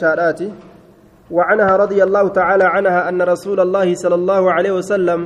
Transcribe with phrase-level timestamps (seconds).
[0.00, 0.40] إشارات
[1.30, 5.20] وعنها رضي الله تعالى عنها أن رسول الله صلى الله عليه وسلم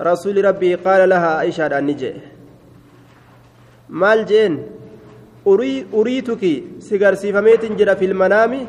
[0.00, 2.12] رسول ربي قال لها إشارة النجي
[3.90, 4.54] maal jeen
[5.44, 8.60] uriituki si garsiifameetin jira filmanaami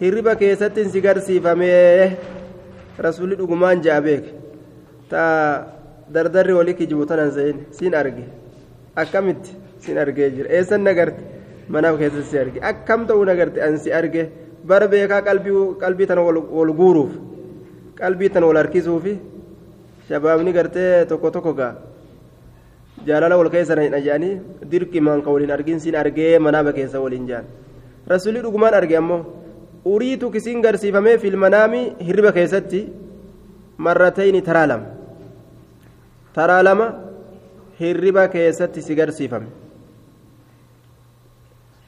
[0.00, 2.16] hirriba keessattin si garsiifamee
[3.06, 4.24] rasuli dhugumaan ja'a beek
[5.10, 5.22] ta
[6.14, 8.24] dardarri walii kijibu tanan seen siin arge
[9.02, 9.50] akkamitti
[9.82, 11.35] siin argee jira eessan nagarte
[11.68, 14.22] manaaf keessatti si arge akkam ta'uu nagarte an si arge
[14.70, 15.22] bara beekaa
[15.82, 16.22] qalbii tana
[16.58, 17.12] wal guuruuf
[18.00, 19.14] qalbii tana wal harkisuufi
[20.08, 21.72] shabaabni gartee tokko tokko gaa
[23.06, 24.32] jaalala wal keessa hin aja'anii
[24.70, 27.44] dirqimaan ka waliin argin siin argee manaaba keessa waliin jaan
[28.12, 29.20] rasuulli dhugumaan arge ammoo
[29.94, 32.80] uriitu kisiin garsiifamee filmanaami hirriba keessatti
[33.86, 34.86] marratayni taraa lama
[36.36, 36.86] taraa lama
[37.80, 39.46] hirriba keessatti si garsiifame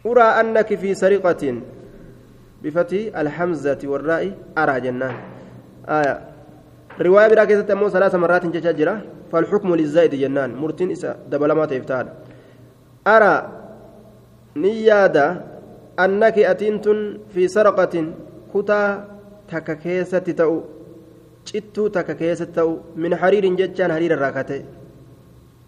[0.05, 1.63] annaki fi sariqatin
[2.63, 5.15] bifati alhamzati warraa'i araa jennaan
[6.99, 9.01] riwaaya biraa keessatti ammoo salaasa marraatiin jechaa jira
[9.33, 10.57] فالحكم للزائد جنان.
[10.57, 12.07] مرتين إسا دبلما تفتال
[13.07, 13.35] أرى
[14.57, 15.27] نيادا
[16.05, 16.87] أنك أتنت
[17.33, 17.95] في سرقة.
[18.55, 18.81] كتا
[19.53, 20.65] تككيسة تأو
[21.47, 24.65] جتو تككيسة تأو من حرير ججان حرير الراكتة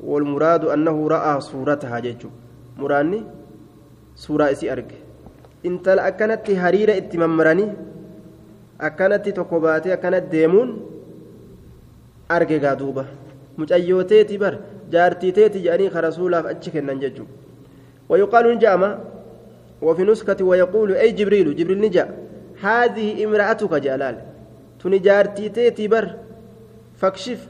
[0.01, 2.31] والمراد أنه رأى صورتها ججو
[2.81, 3.21] مراني
[4.25, 4.99] suuraa isii arge
[5.71, 7.71] intala akkanatti hariira itti mammaranii
[8.89, 10.71] akkanatti tokko baatee akkanatti deemuun
[12.39, 13.05] arge gaa duuba
[13.61, 14.55] mucayyooteeti bar
[14.97, 17.41] jaartiiteeti jedhanii ka rasuulaaf achi kennan jechuudha
[18.11, 18.99] ويقال نجامة
[19.83, 22.05] وفي نسكة ويقول أي جبريل جبريل نجا
[22.63, 24.17] هذه امرأتك جلال
[24.83, 26.11] تني جارتي تيتي بر
[27.01, 27.49] فاكشف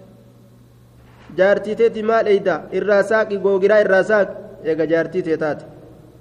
[1.36, 4.28] جارتي تيتي مال إيدا الراساك غوغرا الراساك
[4.64, 5.58] يا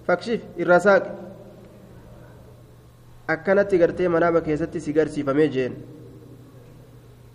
[0.10, 1.16] جارتي تيتات فاكشف الراساك
[3.30, 5.74] أكنت غرتي منابك يستي سيغرسي فميجين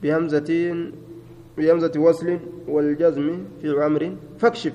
[0.03, 0.93] بهمزتين
[1.59, 4.73] بهمزة وصل والجزم في أمر فاكشف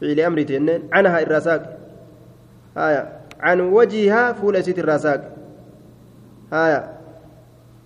[0.00, 1.78] فعل أمر تنين عنها الرساق
[2.76, 5.36] آية عن وجهها فول سيت الرساق
[6.52, 6.92] آية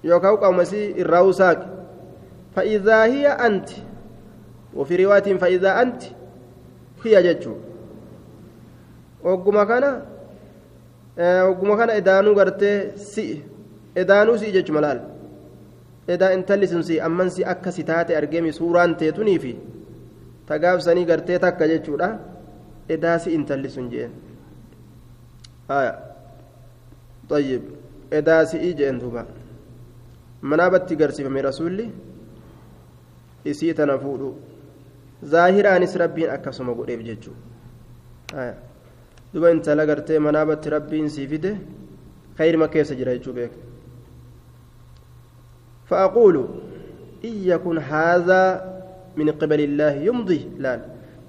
[0.04, 1.86] يوكاو قومسي الروساق
[2.56, 3.68] فإذا هي أنت
[4.74, 6.02] وفي رواية فإذا أنت
[7.04, 7.54] هي جتشو
[9.23, 9.85] وقما كان
[11.49, 13.41] وقما كان إدانو غرتي سي
[13.97, 14.99] إدانو سي جتش ملال
[16.13, 19.51] edaa intalli sun si amman si akka si taate argeemi suuraan teetunii fi
[20.49, 22.07] tagaabsanii gartee takka jechuudha
[22.95, 24.11] edaa si intalli sun jeen
[27.29, 27.61] طيب
[28.11, 29.25] edaa si'ii jeen duuba
[30.41, 31.85] manaabatti garsiifame rasuulli
[33.51, 34.29] isii tana fuudhu
[35.33, 38.43] zaahiraanis rabbiin akkasuma godheef jechuudha
[39.36, 41.50] Duba intala gartee manaabatti rabbiin sii fide
[42.38, 43.58] kayrima keessa jira jechuu beeka
[45.86, 46.36] فأقول
[47.24, 48.42] إن يكن هذا
[49.16, 50.74] من قبل الله يمضي لا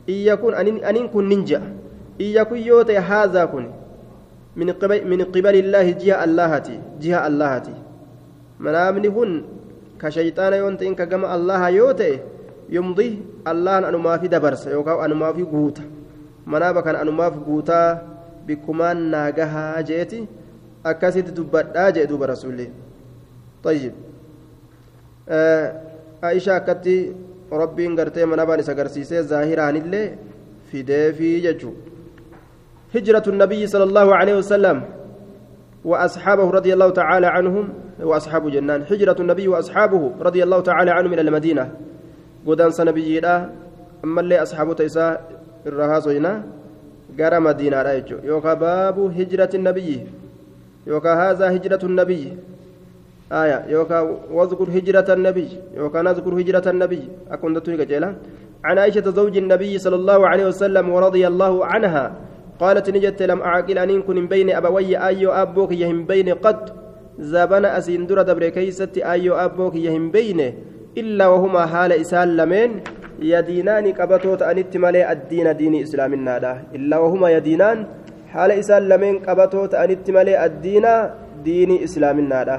[0.09, 1.61] إن يكن أن كن ننجا
[2.21, 3.65] إن يكن يوتي هذا كن
[4.55, 7.75] من قبل من قبل الله جهة اللهتي جهة اللهتي
[8.59, 9.31] منامني كن
[10.01, 12.19] كشيطان يونت إنك كما الله يوتي
[12.69, 13.09] يمضي
[13.47, 15.96] الله أنو ما في دبرس يوكاو أنو ما في قوتا
[16.81, 18.01] كان أنو ما في قوتا
[18.47, 20.27] بكمان ناقها جيتي
[20.85, 22.67] أكاسيت دبتا جئ دوب رسولي
[23.63, 23.93] طيب
[26.21, 27.11] aisha akkatti
[27.51, 30.07] rabbiin gartee manabaan isa agarsiisee zaahiraanillee
[30.71, 31.75] fideefii jechuu
[32.95, 34.77] هجرة النبي صلى الله عليه وسلم
[35.85, 37.65] وأصحابه رضي الله تعالى عنهم
[37.99, 41.71] وأصحاب جنان هجرة النبي وأصحابه رضي الله تعالى عنهم إلى المدينة
[42.47, 43.19] قدان سنبي
[44.03, 45.19] أما اللي أصحابه تيسا
[45.67, 46.33] الرهاز هنا
[47.19, 49.91] قرى مدينة رأيجو يوكا باب هجرة النبي
[50.87, 52.23] يوكا هذا هجرة النبي
[53.41, 53.99] آية يوكا
[54.31, 57.01] واذكر هجرة النبي يوكا نذكر هجرة النبي
[57.31, 58.09] أكون دتوني كجيلا
[58.63, 62.05] عن عائشة زوج النبي صلى الله عليه وسلم ورضي الله عنها
[62.59, 66.59] قالت نجت لم أعقل أن كن بين أبوي أيو أبوك يهم بين قد
[67.19, 70.39] زبن أسندر دبر كيست أيو أبوك يهم بين
[70.97, 72.69] إلا وهما حال إسال لمن
[73.19, 77.77] يدينان قبطوت أن اتمالي الدين دين إسلام النادا إلا وهما يدينان
[78.33, 80.85] حال إسال لمن قبطوت أن اتمالي الدين
[81.43, 82.57] دين إسلام النادا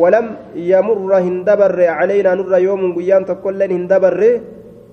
[0.00, 4.40] ولم يمر هندبر علينا نر يوم قيام تقول هندبر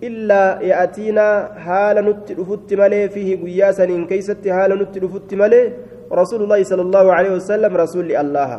[0.03, 1.27] إلا يأتينا
[1.65, 5.63] حال نتلفت ملي فيه قياسا إن كيست حال نتلفت ملي
[6.11, 8.51] رسول الله صلى الله عليه وسلم رسول الله.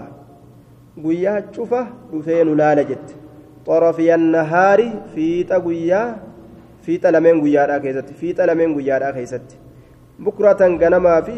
[1.05, 3.20] قيا شوفة رفين لا لجت
[3.67, 4.81] طرفي النهار
[5.15, 6.03] في تقويا
[6.83, 9.49] في تلمين قيا كيست في تلمين قيا كيست
[10.19, 11.37] بكرة غنما في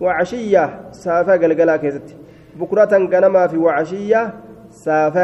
[0.00, 2.08] وعشية سافا قلقلا كيست
[2.60, 4.22] بكرة غنما في وعشية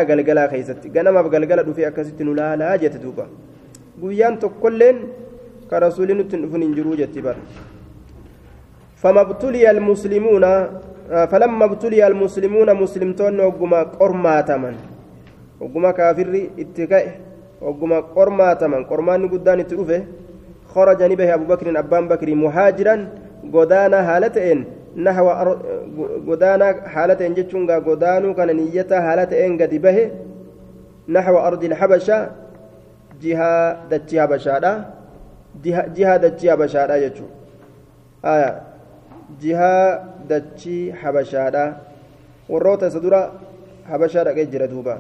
[0.09, 3.27] قلقلا كيست غنما بقلقلا في أكست نلا لا جت دوبا.
[4.03, 4.97] قيان تقلن
[5.71, 7.37] كرسول نتنفن انجرو جت بر
[9.03, 10.45] فما ابتلي المسلمون
[11.31, 14.75] فلما ابتلي المسلمون مسلمتون وقما قرماتمن
[15.61, 17.11] hogguma kaafirri itti ka'e
[17.61, 19.99] hogguma qormaataman qormaanni guddaan itti dhufe
[20.73, 23.01] kharaja ni bahe abubakrin abbaan bakrii muhaajiran
[23.55, 24.61] godaanaa haala ta'een
[25.07, 25.33] nahwa
[26.29, 30.05] godaanaa haala ta'een jechuun gaa godaanuu kana niyyataa haala ta'een gadi bahe
[31.17, 32.23] nahwa ardi lhabashaa
[33.23, 34.73] jihaa dachii habashaadha
[35.95, 37.31] jihaa dachii habashaadha jechuun.
[39.41, 41.65] Jihaa dachii habashaadha.
[42.49, 43.21] Warroota isa dura
[43.91, 44.99] habashaa dhaqee jira duubaa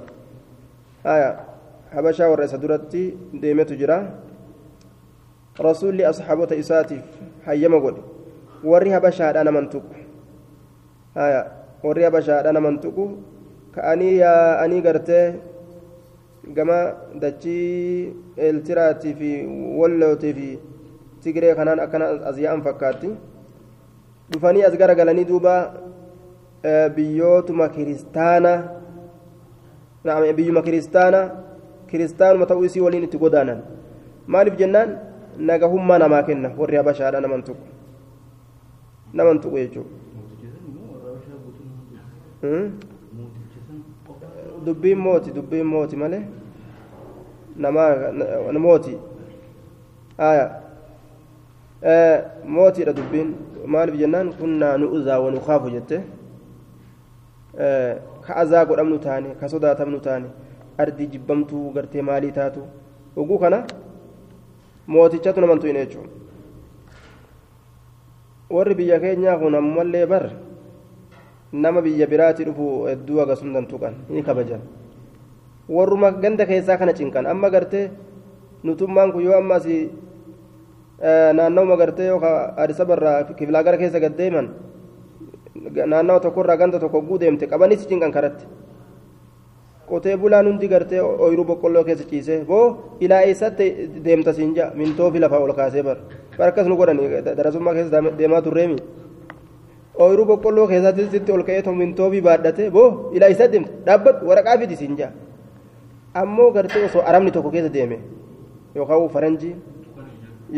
[1.05, 3.03] habashaa warra isa duratti
[3.43, 3.97] deemetu jira
[5.59, 7.05] rasuulli asxaabota isaatiif
[7.47, 8.03] hayyama godhe
[8.65, 9.95] warri habashaadha naman tuqu
[11.85, 13.05] warri habashaadha naman tuqu
[13.75, 15.41] ka'anii yaa'anii gartee
[16.57, 16.79] gama
[17.23, 19.31] dachii eeltiraatii fi
[19.81, 20.49] wallootii fi
[21.23, 23.11] tigiree kanaan akkana as yaa'an fakkaatti
[24.33, 25.55] dhufanii as gara galanii duuba
[26.97, 27.69] biyyootuma
[30.03, 31.31] kiristaana biyyuma kiristaana
[31.91, 33.63] kiristaanuma ta'uu isii waliin itti godaanan
[34.27, 34.99] maaliif jennaan
[35.39, 37.61] nagahummaa namaa kenna warri habashaadha naman tuqu
[39.13, 39.91] naman tuqu jechuudha
[44.67, 46.23] dubbiin mooti dubbiin mooti malee
[47.57, 48.13] namaa
[48.59, 48.99] mooti
[50.19, 50.51] aya
[52.45, 53.35] mootiidha dubbiin
[53.67, 56.01] maaliif jennaan kunnaa nu uzaa wa nu kaafu jette
[58.27, 60.29] ka azaa godhamnu taane ka sodaatamnu taane
[60.79, 62.63] ardii jibbamtuu gartee maalii taatu
[63.17, 63.59] oguu kana
[64.87, 66.11] mootichatu naman tuyne jechuudha
[68.51, 70.25] warri biyya keenyaa kun ammallee bar
[71.53, 74.61] nama biyya biraatti dhufu hedduu agasum dantuqan ni kabajan
[75.69, 77.91] warruma ganda keessaa kana cinqan amma gartee
[78.65, 79.91] nutummaan kun yoo amma asii
[81.37, 84.49] naannawuma gartee yookaan adisa barraa kifilaa gara keessa gad deeman
[85.55, 88.45] naannawa tokkorraa ganda tokko guu deemte qabanis cinqan karatti
[89.89, 95.19] qotee bulaan hundi gartee ooyiruu boqqolloo keessa ciisee boo ilaa eessatti deemta siin jaa mintoofi
[95.21, 95.97] lafaa ol kaasee bar
[96.39, 98.77] barkas nu godhani darasummaa keessa deemaa turreemi
[99.99, 104.97] ooyiruu boqqolloo keessatti ol ka'ee mintoofi baadhate boo ilaa eessatti deemta dhaabbadhu waraqaa fidi siin
[105.03, 105.11] jaa
[106.15, 107.99] ammoo gartee osoo arabni tokko keessa deeme
[108.77, 109.55] yookaan faranjii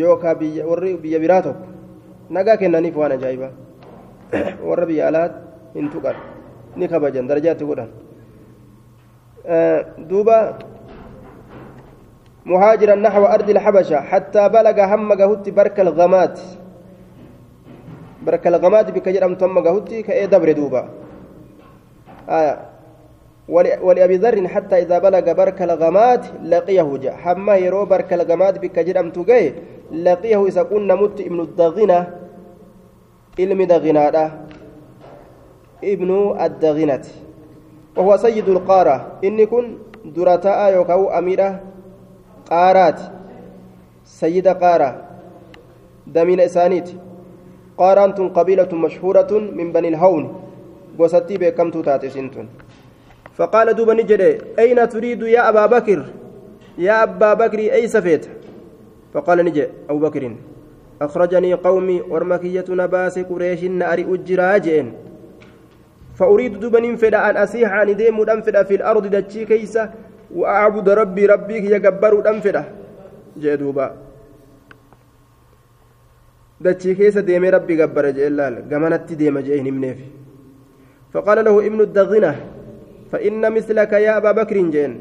[0.04, 1.64] yookaan biyya biraa tokko
[2.30, 3.52] nagaa kennaniif waan ajaa'ibaa
[4.68, 5.32] warra biyya alaat
[5.74, 6.16] hin tuqan.
[6.76, 7.90] Ni kabajan darajaatti godhan.
[9.98, 10.58] دوبا
[12.46, 16.40] مهاجرا نحو أرض الحبشة حتى بلغ هم جهوت برك الغمات
[18.22, 20.88] برك الغمات بكجر أم تم جهوت كأي دبر دوبا
[22.28, 22.58] آية
[23.82, 29.10] ولأبي ذر حتى إذا بلغ برك الغمات لقيه جاء حما يرو برك الغمات بكجر أم
[29.10, 29.54] تجي
[29.92, 31.40] لقيه إذا كنا مت ابن
[33.38, 34.24] علم دغنة
[35.84, 37.04] ابن الدغنة
[37.96, 39.64] وهو سيد القارة إني كن
[40.04, 41.60] درتاء يوكاو أميرة
[42.50, 43.00] قارات
[44.04, 44.90] سيد قارة
[46.06, 46.88] دمين إسانيت
[47.78, 50.24] قارانت قبيلة مشهورة من بني الهون
[50.98, 52.48] وستي بكمت تاتسنتون
[53.34, 56.00] فقال دوبا نجري أين تريد يا أبا بكر
[56.78, 58.24] يا أبا بكر أي سفيت
[59.14, 60.22] فقال نجي أبو بكر
[61.04, 64.86] أخرجني قومي ورمكية نباس قريش ناري أجراجين.
[66.18, 68.16] فأريد دبن فدا أن أسيح عن ديم
[68.46, 69.90] فدا في الأرض دتشي كيسة
[70.34, 72.12] وأعبد ربي ربي يجبر
[72.44, 72.64] فدا.
[73.42, 73.86] جدوبا
[76.60, 79.98] دتشي كيسة ديم ربي جبر جلال جمنت ديم جيه نمنيف
[81.12, 82.32] فقال له ابن الدغنة
[83.12, 85.00] فإن مثلك يا أبا بكر جين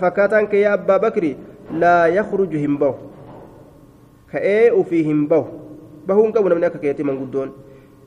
[0.00, 1.34] فكاتنك يا أبا بكر
[1.82, 2.52] لا يخرج
[4.32, 5.46] ka'ee ufii hin bahu.
[6.06, 7.52] Bahuun qabu namni akka keetti manguddoon.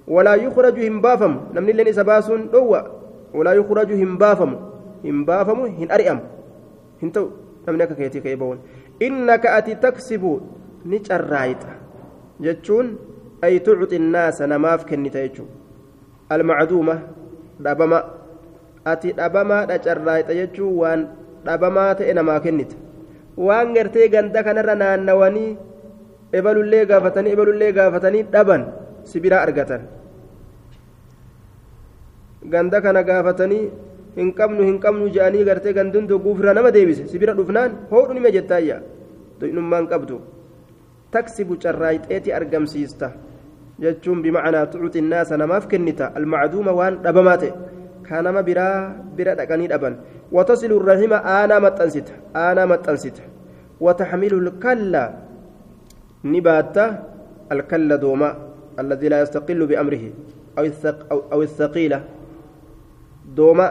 [0.08, 1.54] Walaa yukraju hin baafamu.
[1.54, 2.82] Namni illeen isa baasuun dhowwa.
[3.34, 4.58] Walaa yukraju hin baafamu.
[5.04, 6.22] Hin baafamu hin ari'amu.
[7.02, 7.32] Hin ta'u
[7.68, 8.60] namni akka keetii ka'ee bahuun.
[9.00, 10.42] Innaka ati taksibu
[10.86, 11.74] ni carraayixa
[12.40, 12.96] jechuun
[13.42, 15.48] ay tucxi innaasa namaaf kennita jechuu
[16.30, 16.96] almacduuma
[17.60, 18.00] dhabama.
[18.86, 21.08] Ati dhabamaadha carraayixa jechuun waan
[21.46, 22.76] dhabamaa ta'e namaa kennita.
[23.38, 25.58] Waan gartee ganda kanarra naannawanii
[26.40, 28.62] ebalullee gaafatanii ebalullee gaafatanii dhaban
[29.12, 29.82] sibiraa argatan
[32.54, 33.64] ganda kana gaafatanii
[34.18, 38.78] hin qabnu hin qabnu je'anii gartee gandun dogguufirraa nama deebise sibira dhufnaan hoodhu nima jettaayya
[39.40, 40.20] do'inummaan qabdu
[41.16, 43.12] taksibu carraayxeeti argamsiista
[43.86, 47.52] jechuun bimacnaa tucuti innaasa namaaf kennita almacduuma waan dhabamaa ta'e
[48.08, 48.78] kaa nama biraa
[49.18, 49.98] bira dhaqanii dhaban
[50.38, 52.14] watasilu rahima aanaa maxxansita
[52.46, 53.24] aanaa maxxansita
[53.86, 55.04] wataxmilu lkalla
[56.32, 56.84] ni baatta
[57.56, 58.30] alkalla dooma
[58.84, 60.10] alladii laa yastaqilu biamrihi
[61.34, 62.00] aw ithaqiila
[63.38, 63.68] dooma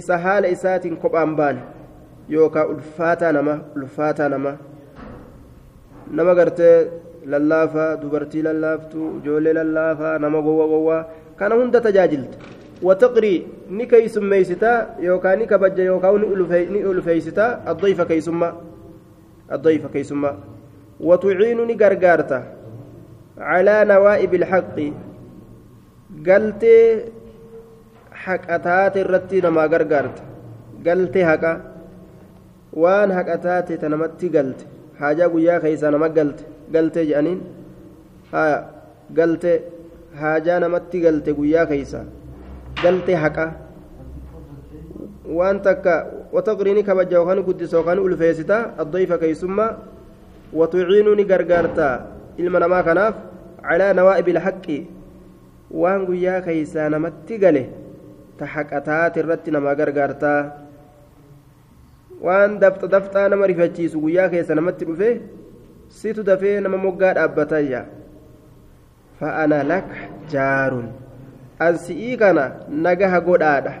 [0.00, 1.60] isa haala isaatiin kophaan baane
[2.36, 4.52] yookaan ulfaataa nama ulfaataa nama
[6.20, 6.76] nama gartee
[7.34, 11.02] lallaafaa dubartii lallaaftuu ijoollee lallaafaa nama gowwa gowwaa
[11.36, 12.38] kana hunda tajaajilta
[12.88, 13.38] wataqrii
[13.78, 16.20] ni keeysummeeysitaa yookaan ni kabajja yookaan
[16.74, 18.52] ni ulfeeysitaa addoyfa keeysummaa
[21.00, 22.42] watuciinu ni gargaarta
[23.38, 24.86] calaa nawaa'ibi ilxaqi
[26.28, 27.12] galtee
[28.24, 30.22] haqa taate irratti namaa gargaarta
[30.86, 31.52] galtee haqa
[32.82, 34.64] waan haqa taate ta namatti galte
[35.00, 37.40] haajaa guyyaa keeysaa nama galte galtee jedhaniin
[38.32, 38.58] haya
[39.18, 39.56] galtee
[40.20, 42.04] haajaa namatti galte guyyaa keeysaa
[42.82, 43.46] galtee haqa
[45.38, 45.94] waan takka
[46.32, 47.20] wataqriini kabaja
[50.52, 51.88] watuciinuu ni gargaarta
[52.36, 53.14] ilma namaa kanaaf
[53.62, 54.78] calaa nawaa'ibi ilhaqqi
[55.70, 57.62] waan guyyaa keeysaa namatti gale
[58.38, 60.40] ta haqataate irratti namaa gargaartaa
[62.26, 65.10] waan dafxa dafxaa nama rifachiisu guyyaa keessa namatti dhufe
[65.88, 67.82] situ dafee nama moggaa dhaabbatayya
[69.20, 69.96] fa'ana laka
[70.34, 70.86] jaarun
[71.66, 72.44] ansi'ii kana
[72.86, 73.74] nagaha godhaadha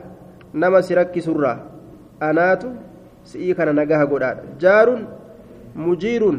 [0.64, 1.56] nama si rakkisurraa
[2.28, 2.74] anaatu
[3.32, 5.02] si'ii kana nagaha godhaadha jaarun
[5.86, 6.38] mujiirun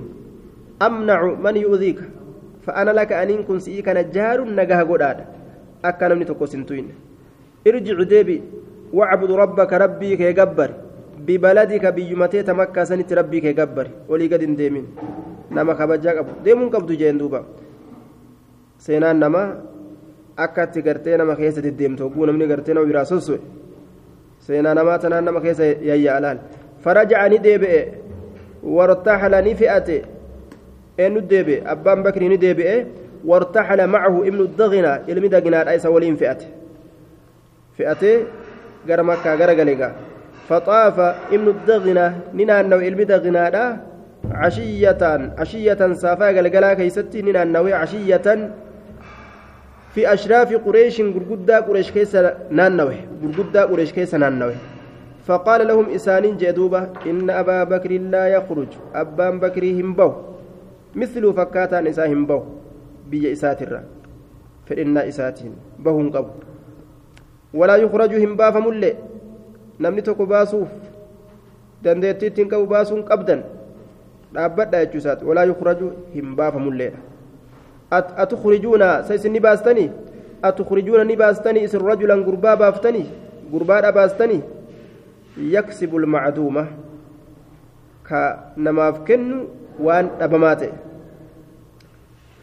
[2.67, 5.25] fa'ana laka aniin kun si'ii kana jaarun nagaha godhaadha
[5.83, 6.93] akka namni tokko sin tuyne
[7.67, 8.37] ارجع ديبي
[8.93, 10.69] واعبد ربك ربي كي جبر
[11.27, 14.85] ببلدك بيمتي تمكى سنت ربي كي جبر ولي قد ديمين
[15.55, 17.39] نما خبجا قبو ديمون قبضو جين دوبا
[18.85, 19.43] سينان نما
[21.65, 23.39] deddeemtu hogguu namni gartee nama biraa sossoe
[24.45, 26.37] seenaa namaa tanaan nama keessa yayya alaal
[26.83, 27.79] faraja'a ni deebi'e
[28.75, 29.97] wartaxala ni fe'ate
[30.97, 32.75] eenyu deebi'e abbaan bakrii ni deebi'e
[33.25, 36.47] wartaxala macahu ibnu dagina ilmi daginaadha isa waliin fe'ate
[37.77, 38.25] fe'atee
[38.87, 39.91] gara makkaa gara galegaa
[40.49, 43.65] faxaafa ibnu dagina ni naannawe ilmi daginaadha
[44.41, 48.49] cashiyatan cashiyatan saafaa galgalaa keeysatti ni naannawe cashiyatan
[49.97, 52.13] في أشراف قريش غرغدا قريش كيس
[52.53, 54.53] نانوي غرغدا قريش كيس نانوي
[55.25, 59.63] فقال لهم إسانين جدوبة إن أبا بكر لا يخرج أبان بكر
[60.97, 62.41] همبو مثل فكاتا نساء همبو
[63.09, 63.81] بيا إساتر
[64.65, 66.29] فإن إساتين بهم قبو
[67.53, 68.93] ولا يخرج همبا فملي
[69.79, 70.67] نمني تكو باسوف
[71.83, 73.43] dandeettiittiin qabu baasuun qabdan
[74.33, 76.99] dhaabbadha jechuusaati walaa yukhraju hin baafamulleedha
[77.91, 79.91] أتخرجون سيسن باستني
[80.43, 83.05] أتخرجون نباستني إسر رجلا قربا بافتني
[83.53, 84.41] قربا باستني
[85.37, 86.67] يكسب المعدومة
[88.09, 88.99] كنماف
[89.79, 90.61] وان أبمات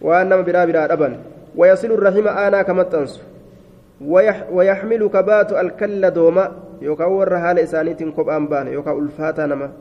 [0.00, 1.16] وان نما برا برا أبن
[1.56, 3.20] ويصل الرحم آنا كما تنسو
[4.00, 9.72] ويح ويحمل كبات الكل دوما يوكا ورها لإسانيت كوب أنبان يوكا ألفاتا نما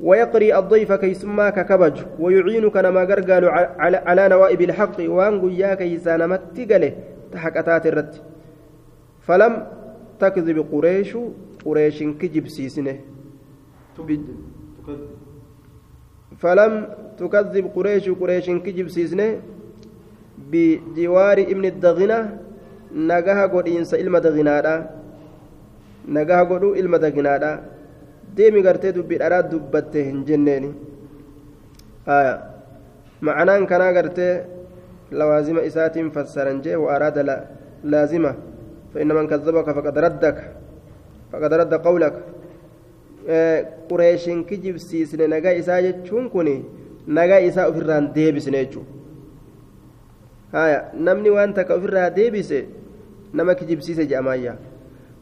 [0.00, 3.44] ويقري الضيف كيسما ككبج ويعينك نما غرغال
[3.78, 6.92] على, على نوائب الحق وان يا كيسان متقله
[7.32, 8.14] تحقتات الرد
[9.20, 9.66] فلم
[10.20, 11.16] تكذب قريش
[11.64, 13.00] قريش كجب سيسنه
[16.42, 16.72] فلم
[17.18, 19.28] تكذب قريش قريش كجب سيسنه
[20.50, 22.18] بجوار ابن الدغنة
[22.92, 24.74] نجاها قد إنسى إلما دغنادا.
[26.08, 27.52] نجاها قدو إلما دغنادا.
[28.36, 30.70] dubbii dharaa dubbatte hin jenneeni
[32.04, 32.34] haya
[33.20, 34.44] macanaan kanaa gartee
[35.10, 37.16] lawaazima isaatiin fassaran jee وأراد
[37.84, 38.32] لازمة.
[38.94, 40.38] فإن من كذبك فقد ردك.
[41.32, 42.14] فقد رد قولك.
[43.88, 46.48] Qureeshin kijibsiisne nagaa isaa jechuun kun
[47.06, 48.92] nagaa isaa ofirraan deebisne jechuudha
[50.94, 52.66] namni waan takka ofirraa deebise
[53.32, 54.56] nama kijibsiise jedhamaayya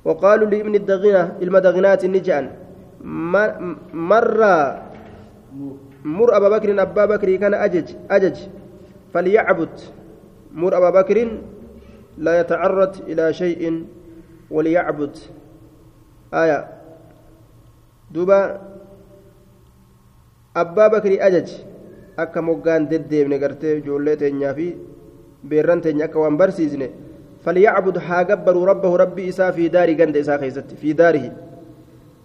[0.04, 2.50] وقالوا لابن الدغنة المدغنات نجأن
[3.94, 4.28] مر
[6.04, 8.36] مر أبا بكر أبا بكر كان أجج أجج
[9.14, 9.80] فليعبد
[10.54, 11.28] مر أبا بكر
[12.18, 13.84] لا يتعرض إلى شيء
[18.14, 18.60] دوبا
[20.56, 21.50] أبا بكر أجج
[22.16, 24.66] akka moggaan deddeebne gartee ijoollee teenyaa fi
[25.50, 26.86] beerran teenya akka waan barsiisne
[27.44, 31.30] falyacbud haa gabbaruu rabbahu rabbii isaa fi daarii ganda isaa keessatti fi daarihi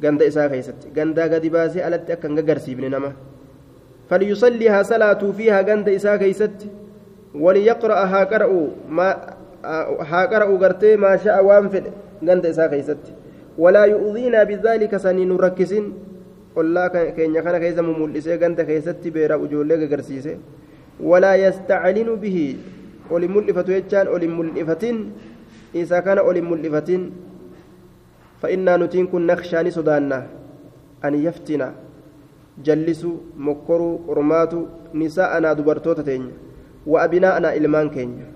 [0.04, 3.10] ganda isaa keessatti gandaa gadi baasee alatti akka hin gagarsiifne nama
[4.12, 6.70] falyusallii haa salaatuu fiihaa ganda isaa keessatti
[7.34, 9.16] ها قرأوا ما
[10.02, 11.84] ها قرأوا قرتي ما شاء وانفد
[12.26, 12.98] غند إسا كيست
[13.60, 15.86] ولا يؤذينا بذلك سنين ركسين
[16.56, 20.34] قلا كينيا كان كيسا مملسي غند كيست بيرا وجولي غرسيسي.
[21.10, 22.38] ولا يستعلن به
[23.12, 24.98] ولملفة يجان ولملفتين
[25.76, 27.02] إذا كان ولملفتين
[28.42, 30.20] فإنا نتين كن نخشى سدانا
[31.06, 31.68] أن يفتنا
[32.66, 36.18] جلسوا مكروا قرماتوا نساءنا دبرتوتا
[36.88, 38.28] وأبناءنا إلمان كينيا.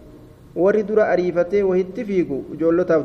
[0.55, 3.01] warri dura ariifatee wahitti fiigu ijoollotaaf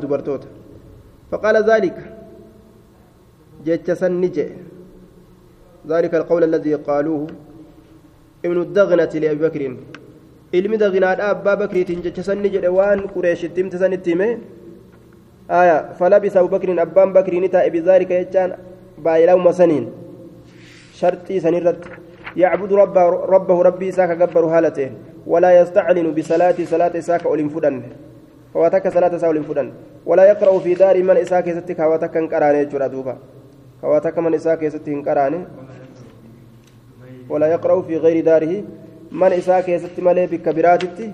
[3.65, 4.79] ni jedhe
[5.87, 7.27] ذلك القول الذي قالوه
[8.45, 9.75] ابن الدغنة لأبي بكر
[10.51, 14.41] jecha sanni jedhe waan qureeshittiin sanitti hime
[15.47, 18.57] aya falabisa abubakriin abbaan bakrii ni taa'e bizaalika jechaan
[18.97, 19.85] baay'ilawuma saniin
[20.99, 21.89] sharxii sanirratti
[22.35, 24.89] yacbudu rabbahu rabbii isaa ka gabbaru haala ta'e
[25.25, 27.93] walaa yastaclinu bisalaati salaata isaa ka ol hin fudhanne
[28.53, 29.73] kawaa takka salaata isaa ol hin fudhanne
[30.05, 32.01] walaa yaqra'u fi daarii mana isaa keessatti kawaa
[33.81, 35.39] takka mana isaa keessatti hin qaraane
[37.29, 38.57] walaa yaqra'u fi gayri daarihi
[39.11, 41.13] mana isaa keessatti malee bikka biraatitti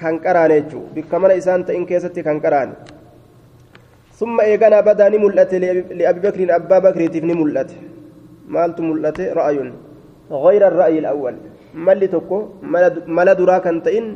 [0.00, 2.74] kan qaraane jechuudha bikka mana isaan ta'in keessatti kan qaraane
[4.20, 5.52] ثم إيقنا بدا نملأت
[5.98, 7.70] لأبي بكر أبا بكر تفني ملأت
[8.54, 9.58] مالت ملأت رأي
[10.44, 11.34] غير الرأي الأول
[11.86, 12.38] ملي تكو
[13.16, 14.06] ملا درا كان تئن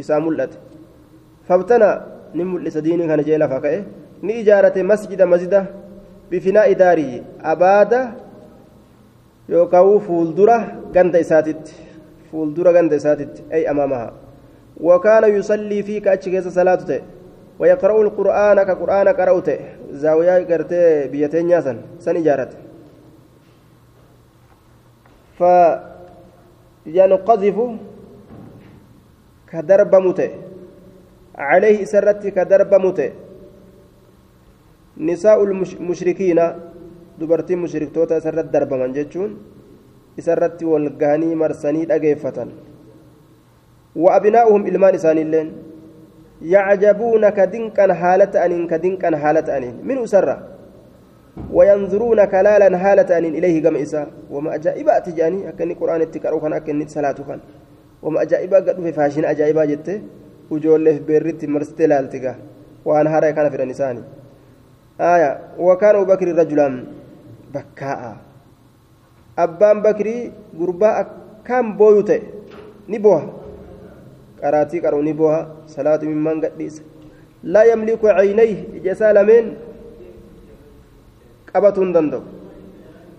[0.00, 0.52] إسا ملأت
[1.48, 1.90] فابتنى
[2.38, 3.82] نملأ دين كان جيلا فكأه
[6.34, 8.12] بفناء داري أبادا
[9.48, 10.58] يوكاو فولدرة
[10.94, 11.74] غند إساتت
[12.32, 14.12] فولدرة غند إساتت أي أمامها.
[14.80, 17.00] وكان يصلي فيك أتشكيس صلاته.
[17.58, 19.58] ويقرأ القرآن كقرآن قرأته.
[20.02, 21.76] زاوية قرتي بيتين ياسن.
[22.02, 22.50] سن إجارة.
[26.84, 27.56] فينقذف
[29.50, 30.30] كدرب متي
[31.34, 33.12] عليه سرت كدرب متي
[34.98, 36.40] نساء المشركين
[37.20, 39.38] dubartiin mushriktoota isarratti darbaman jechuun
[40.18, 42.50] isarratti wal gahanii marsanii dhageeffatan.
[43.94, 45.48] Abinaa'uhum ilmaan isaaniilleen
[46.42, 50.36] يعجبون كدنكا حالة أنين كدنكا حالة أنين من أسرة
[51.52, 56.88] وينظرون كلالا حالة أنين إليه قم إسا وما أجائب أتجاني أكني قرآن التكارو كان أكني
[56.88, 57.40] صلاة كان
[58.02, 59.88] وما أجائب قد في فاشين أجائب جت
[60.50, 62.34] وجول في بيرت مرست لالتكا
[62.84, 63.96] وأن هذا كان في النسان
[65.00, 66.68] آية وكان أبو بكر رجلا
[67.54, 68.00] بكاء
[69.38, 70.96] أبان بكري قرباء
[71.46, 72.20] كم بويته
[72.88, 73.22] نبوه
[74.44, 75.38] qaraatii qaruu ni boha
[75.74, 76.82] salaatu mimmaan gadhiisa
[77.54, 79.46] laa yamliku caynayhi ija isaa lameen
[81.50, 82.22] qabatuu hin danda'u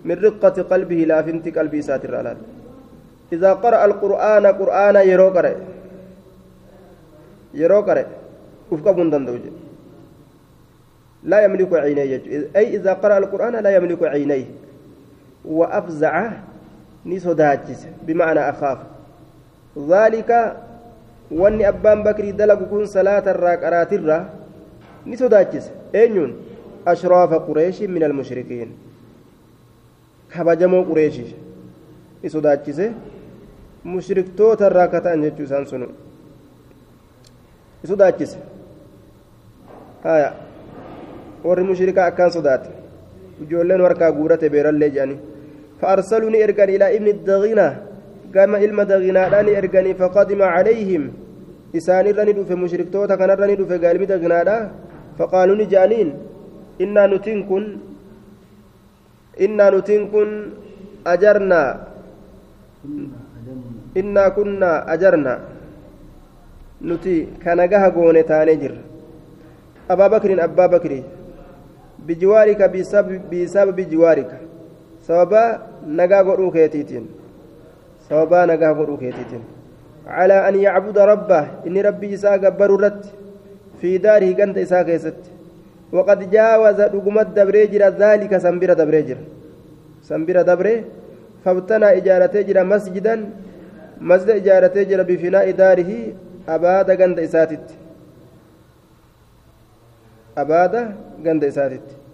[0.06, 2.40] min riqqati qalbihi laafinti qalbii isaatirraa laal
[3.36, 5.52] idaa qara'a alqur'aana qur'aana yeroo qare
[7.62, 8.02] yeroo qare
[8.72, 9.60] uf qabuu hin danda'u jedhe
[11.26, 12.22] لا يملك عينيه
[12.56, 14.44] أي إذا قرأ القرآن لا يملك عينيه
[15.44, 16.30] وأفزع
[17.06, 18.78] نسوداجس بمعنى أخاف
[19.90, 20.30] ذلك
[21.30, 24.18] wanni abbaan bakrii dalagu kun salaata irraa qaraatirra
[25.06, 26.34] ni sodaachise eenyuun
[26.86, 28.70] ashraafa qureeshin min almushrikiin
[30.34, 31.34] kabajamoo qureeshii
[32.22, 32.92] ni sodaachise
[33.84, 35.86] mushriktoota irraa ka ta'an jechuu isaan sunu
[37.82, 38.38] ni sodaachise
[40.06, 40.32] haya
[41.48, 42.68] warri mushrikaa akkaan sodaate.
[43.44, 45.18] Ijoolleen warkaa guurate beerallee jedhanii.
[45.80, 47.68] فأرسلوا إرجان إلى ابن الدغينة
[48.34, 51.02] كما إلما دغنادان إرغني فقدم عليهم
[51.78, 54.56] إسان الرني في مشرك توتا كان الرني في قالب دغنادا
[55.18, 56.08] فقالوا نجانين
[56.84, 57.64] إنا نتنكن
[59.44, 60.30] إنا نتنكن
[61.12, 61.62] أجرنا
[64.00, 65.34] إنا كنا أجرنا
[66.88, 68.74] نتي كان جها قوني تانجر
[69.92, 70.92] أبا بكر أبا بكر
[72.08, 74.30] بجوارك بسبب بسبب جوارك
[75.08, 75.32] سبب
[75.86, 77.06] نجا قرؤ كيتيتين
[80.08, 83.08] an yacbuda rabbah inni rabbii isaa gabbaru irratti
[83.80, 85.30] fi daarihi ganda isaa keessatti
[85.92, 89.20] waqad jaawaza dhugumat dabree jira dhaalika sanbira dabree jira
[90.08, 90.84] sanbira dabree
[91.44, 93.20] fabtanaa ijaaratee jira masjidan
[94.00, 95.98] masjida ijaaratee jira bifinaa'i daarihi
[96.54, 97.74] abaada ganda isaatitti
[100.36, 100.94] abaada
[101.24, 102.06] ganda isaatitti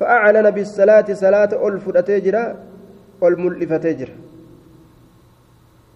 [0.00, 2.56] فأعلن بالصلاة صلاة ألف أتجرا
[3.22, 4.16] ألملفتي جرا.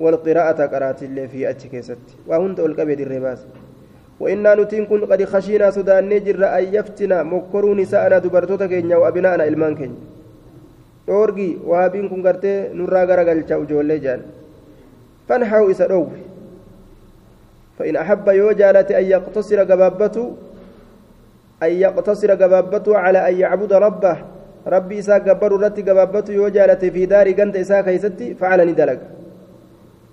[0.00, 3.40] والقراءة قرأت اللي في أتشكيست وهند القبيد الرباس.
[4.20, 9.74] وإنا نتين كن قد خشينا سودان نجر أن يفتنا مكروا نساءنا دبرتوتا كينيا وأبناءنا إلمان
[9.74, 10.04] كينيا.
[11.08, 14.20] دورغي وهابين كن قرتي نرى غرقل جولي جان.
[15.28, 16.06] فانحوا إسا
[17.78, 20.36] فإن أحب يوجالة أن يقتصر قبابته
[21.66, 24.16] أن يقتصر قبابته على أن يعبد ربه.
[24.66, 29.00] ربي إساء قبر رتي قبابته يوجالة في دار قنت إساء كيستي فعل ندلق.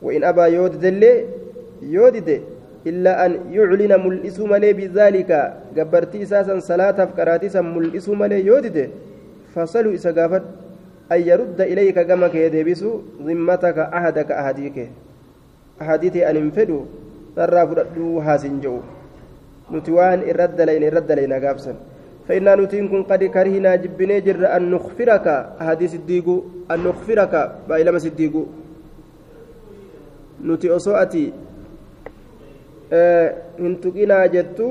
[0.01, 1.25] وإن أبى يودد اللي
[1.81, 2.41] يودد
[2.87, 5.53] إلا أن يعلن ملئس ملي بذلك.
[5.77, 8.89] قبرتي إساسا صلاة فكراتيسا ملئس ملي يودد
[9.55, 10.43] فصلوا إسا قافت.
[11.11, 12.85] أن يرد إليك كما كيدبس
[13.27, 14.77] ذمتك أحدك أحديك.
[15.81, 16.83] أحديتي أن انفدوا
[17.35, 18.61] ترى فردوا هاسن
[19.71, 21.73] جو نتوان إرد لين إرد لين قابسا
[22.27, 25.27] فإنا نتين كن قد كرهنا جبني جر أن نخفرك
[25.59, 26.35] هذه صديقو
[26.71, 27.33] أن نخفرك
[27.69, 28.43] بايلما صديقو
[30.47, 31.25] نتي أصوأتي
[32.91, 34.65] hin tuqinaa jettu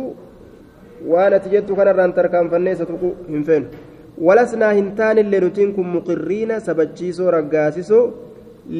[1.13, 3.67] waan ati jettu kanarraan tarkaanfannee isa tuqu hin feenu
[4.27, 8.03] walasnaa hin taanillee nutiin kun muqirriina sabachiisoo raggaasisoo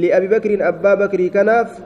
[0.03, 1.81] li'abi bakriin abbaa bakrii kanaaf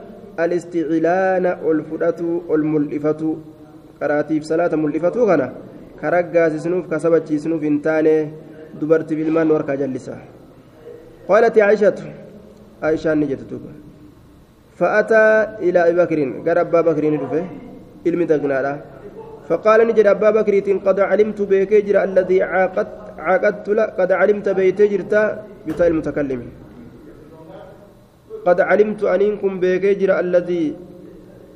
[4.01, 5.47] الاستعلان والفدة والملئفة قراتيف صلاة ملئفة كنا
[6.01, 8.31] كرجاس سنوف كسبت سنوف انتاني
[8.81, 10.15] دبرت بالمان وركا جلسة
[11.27, 11.99] قالت عائشة
[12.83, 13.71] عائشة نجت توبة
[14.79, 15.23] فأتى
[15.65, 17.43] إلى أبي بكر قال أبا بكر ندفه
[18.05, 18.75] علم تغنى
[19.49, 20.55] فقال نجد أبا بكر
[20.87, 23.67] قد علمت بكجر الذي عاقدت عاقدت
[23.99, 25.13] قد علمت بيتجرت
[25.67, 26.41] بتاء المتكلم
[28.47, 30.63] قد علمت أنكم بكجر الذي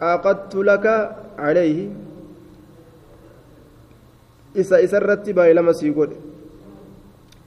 [0.02, 0.86] عاقدت لك
[1.46, 1.80] عليه
[4.58, 6.10] إسا إسرت باي لما سيقول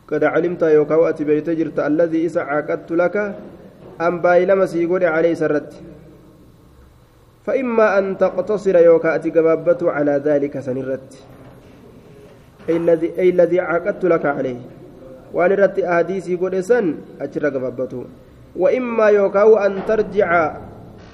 [0.08, 3.16] قد علمت يوكاو أتي بيتجرت الذي إسا عاقدت لك
[4.00, 5.72] أم باي لما سيقول عليه سرت
[7.46, 11.10] فإما أن تقتصر يوكا أتي قبابته على ذلك سنرت
[12.68, 14.60] أي الذي أي الذي عاقدت لك عليه
[15.32, 18.04] وأن رت أحاديثي قول سن أجر قبابته
[18.56, 20.56] وإما يوكاو أن ترجع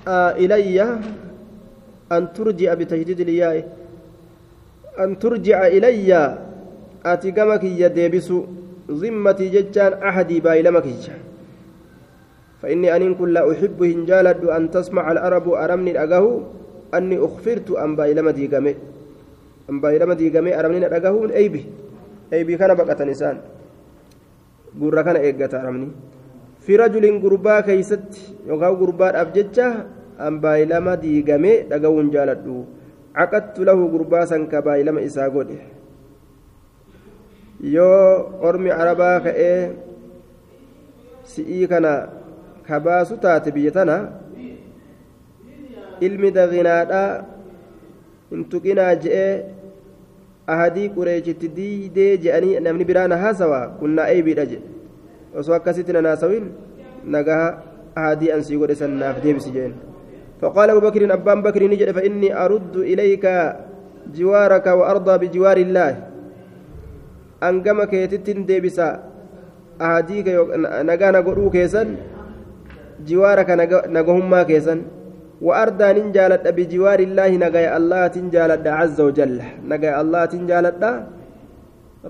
[0.09, 0.83] آه إلي
[2.13, 3.78] أن ترجع بتجديد الياء
[4.99, 6.39] أن ترجع إلي.
[7.07, 8.29] أتي قمك يديبس
[8.91, 10.87] ذمتي ججان أحدي بايلمك
[12.63, 16.41] فإني أن كن لا أحب هنجالد أن تسمع العرب أرمني أجاه
[16.95, 18.75] أني أخفرت أن بايلما ديقمي
[19.71, 21.63] أن بايلما ديقمي أرمني أجاه أيبي
[22.33, 23.37] أيبي كان بقى نسان.
[24.81, 25.89] قرة كان إيقات أرمني.
[26.61, 28.35] في رجل قربا كيست.
[28.47, 29.87] يوغاو قربا أبججة.
[30.21, 31.97] أن بايلما ديقمي أجاه
[33.19, 35.51] عقدت له قربا سنك بايلما إساقود
[37.59, 39.75] yoo ormi arabaa ka'ee
[41.33, 41.93] si'ii kana
[42.69, 43.97] kabaasu taate biyya tana
[46.07, 47.11] ilmi daginaadhaa
[48.31, 49.33] hin tuqinaa je'ee
[50.55, 54.69] ahadii qureechitti diidee je'anii namni biraan haasawa kunnaa eebiidha jedhe
[55.43, 56.47] osoo akkasitti nan haasawin
[57.17, 57.45] nagaa
[58.01, 59.75] ahadii ansii godhe sannaaf deebisi jeen
[60.39, 63.25] فقال أبو بكر أبان بكر نجد فإني أرد إليك
[64.15, 65.93] جوارك وأرضى بجوار الله.
[67.43, 68.89] أنقمك يتتن ديبسا.
[69.83, 70.27] أهديك
[70.89, 71.89] نقانا قرؤ كيسن.
[72.99, 73.55] jiwaaraka
[73.87, 74.83] nagahummaa keessan
[75.39, 77.31] وأردى ننجالد بجوار الله.
[77.39, 79.39] نجاي الله تنجالد عز وجل.
[79.71, 80.83] نجاي الله تنجالد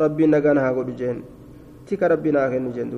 [0.03, 1.19] ربي نجانا قد جين
[1.89, 2.89] تك ربنا كن جين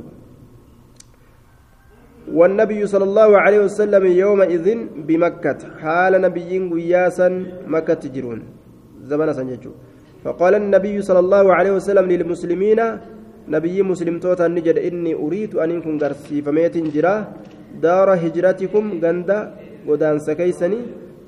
[2.29, 4.67] والنبي صلى الله عليه وسلم يومئذ
[5.09, 5.59] بمكة.
[5.81, 7.29] حال نبي وياسا
[7.67, 8.41] مكة تجرون.
[9.09, 9.73] زمن سنججو.
[10.25, 12.81] فقال النبي صلى الله عليه وسلم للمسلمين
[13.49, 17.27] نبي مسلم توتا نجد إني أريد أن يكون قرسي فميت جراه
[17.83, 19.39] دار هجرتكم غندا
[19.89, 20.79] ودان سكيسني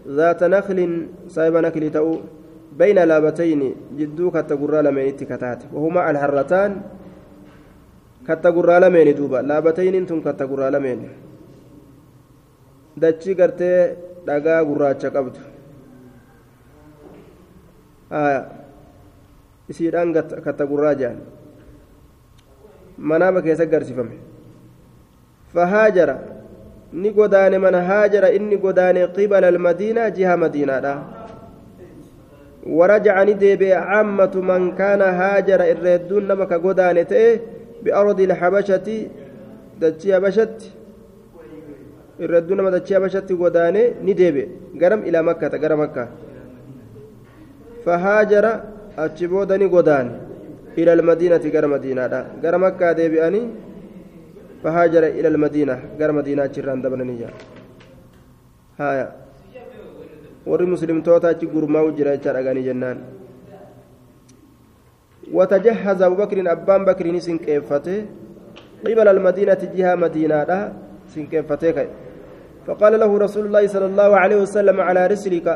[0.09, 0.79] ذات نخل
[1.29, 2.21] صاحب نخل تأو
[2.79, 3.63] بين لابتين
[3.97, 5.61] جدو كتغرى لمن اتكتات
[8.29, 11.09] وهما الحرتان كتغرى لمن دوبا لابتين أنتم كتغرى لمن
[12.97, 15.41] دچي غرتي dhagaa gurraacha qabdu
[19.71, 20.13] isiidhaan
[20.45, 21.19] katta gurraa jedhan
[22.99, 24.17] manaaba keessa garsifame
[25.55, 26.17] fahaajara
[26.93, 30.95] ni godaane mana haajara inni godaane qibala almadiinaa jiha madiinaadha
[32.67, 37.39] ورجع ندب عامة من كان هاجر الردون نما كغدان تئ
[37.84, 38.88] بأرض الحبشة
[39.82, 40.58] دجي حبشت
[42.24, 43.76] الردون نما دجي حبشت غدان
[44.08, 44.36] ندب
[44.82, 46.06] غرم إلى مكة غرم مكة
[47.86, 48.46] فهاجر
[49.04, 50.08] أتشبودني غدان
[50.78, 52.04] إلى المدينة غرم مدينة
[52.44, 53.42] غرم مكة ديبئني
[54.64, 57.30] فهاجر إلى المدينة غير مدينة جيران دبنانية
[58.80, 59.08] هايا
[60.48, 63.00] warri muslimtoota achi gurmaa'u jira jecha dhaganii jennaan
[65.33, 67.99] وتجهز أبو بكر أبان بكر سنكيفته
[68.87, 70.51] قبل المدينة جهة مدينة
[71.15, 71.79] سنكيفته
[72.67, 75.47] فقال له رسول الله صلى الله عليه وسلم على رسلك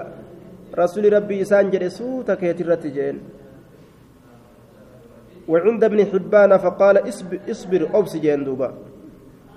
[0.79, 3.17] رسول ربي إسان جري سوتك يترتجين
[5.49, 8.69] وعند ابن حبان فقال اصبر, اصبر أبس جندوبا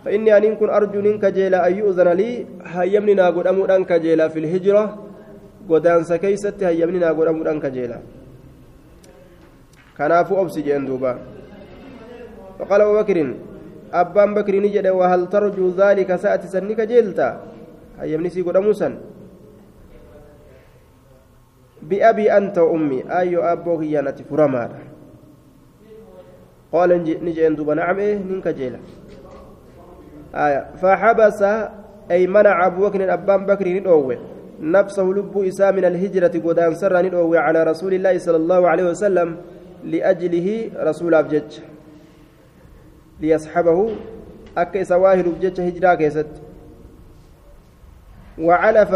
[0.06, 4.40] فإني أن كن أرجو منك جيلا أن يؤذن لي هيمني ناقود أمود أنك جيلا في
[4.40, 4.84] الهجرة
[5.70, 8.00] قدان سكيست هيمني ناقود أمود أنك جيلا.
[10.00, 11.12] كنافو أبس جندوبا
[12.60, 13.18] فقال أبو بكر
[13.94, 17.30] أبان بكر نجد وهل ترجو ذلك سأتي سنك جيلتا
[18.00, 18.90] هيمني سيقود أموسا
[21.82, 24.80] بأبي أنت وأمي أيو أبوك يانتي فرمادا
[26.74, 26.90] قال
[27.26, 28.80] نجين دوبا نعم إيه نينك جيلا
[30.36, 31.42] آية فحبس
[32.12, 34.18] أي منع أبو بكر أبان بكر ندوه
[34.62, 39.30] نفسه لب إساء من الهجرة قدان سر ندوه على رسول الله صلى الله عليه وسلم
[39.84, 41.60] لأجله رسول أبجج
[43.20, 43.90] ليصحبه
[44.58, 46.28] أكي سواهر بجج هجرة كيست
[48.40, 48.92] وعلف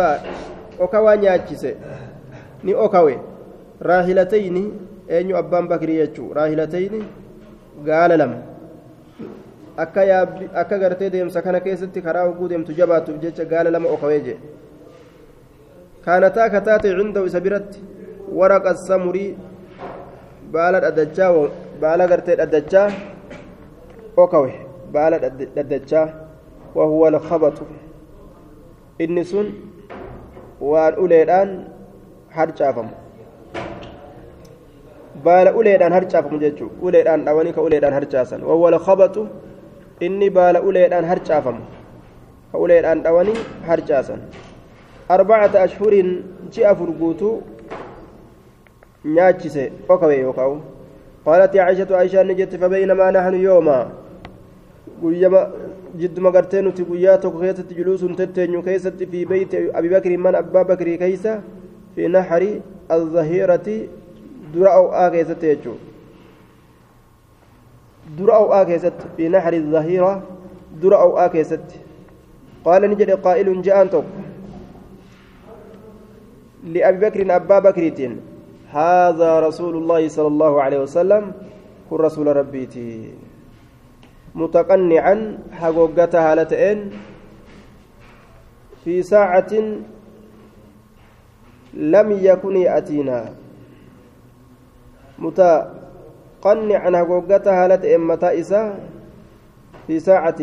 [0.80, 1.76] أكوى نياتشيسي
[2.64, 3.20] ni okawe
[3.80, 4.64] raahilatayni
[5.10, 7.00] eenyu abbaan bakrii jechuu raahilatayni
[7.86, 8.38] gaala lama
[9.78, 14.20] akka yaabbi akka gartee deemsa kana keessatti karaa oguu deemtu jabaatuuf jecha gaala lama okawee
[14.28, 14.38] jee
[16.06, 17.84] kaanataa kataate cindahu isa biratti
[18.40, 19.36] waraqa samurii
[20.54, 21.32] baala dhaddachaa
[21.82, 22.88] baala gartee dhaddachaa
[24.24, 24.52] okawe
[24.96, 25.18] baala
[25.58, 26.06] dhaddachaa
[26.78, 27.64] wahuwa alkhabatu
[29.04, 29.48] inni sun
[30.72, 31.50] waan uleedhaan
[32.38, 32.94] harcaafamu
[35.26, 39.22] baala uleedhaan harcaafamu jechuudha uleedhaan dhawanii ka uleedhaan harcaasan wawwal khabatu
[40.06, 41.62] inni baala uleedhaan harcaafamu
[42.52, 43.40] ka uleedhaan dhawanii
[43.70, 44.20] harcaasan
[45.16, 46.10] arbacata ashhuriin
[46.54, 46.90] ji'a afur
[49.06, 50.62] nyaachise okawe yookaan
[51.26, 53.80] قالت عائشة عائشة نجت فبينما نحن يوما
[55.04, 55.42] قيما
[55.96, 61.42] جد مغرتين تقويات وكيسة جلوس تتنيو كيسة في بيت أبي بكر من أبا بكر كيسة
[61.96, 62.44] في نحر
[62.92, 63.68] الظهيرة
[64.54, 65.82] aw'aa keessatti jechuudha
[68.18, 70.12] dura aw'aa keessatti fi naxri zahiira
[70.82, 71.80] dura aw'aa keessatti
[72.66, 74.22] qaala ni jedhe qaa'ilun je'aan tokko
[76.64, 77.84] لأبي بكر أبا بكر
[78.74, 81.24] هذا رسول الله صلى الله عليه وسلم
[81.90, 83.14] كن رسول ربيتي.
[84.36, 86.80] متقنعا حقوقتها لتئن
[88.84, 89.54] في ساعة
[91.74, 93.20] لم يكن يأتينا.
[95.20, 96.90] متقنعا
[97.48, 98.62] هالة إمتا إسا؟
[99.88, 100.42] في ساعة.